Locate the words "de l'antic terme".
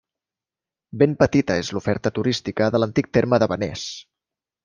2.77-3.43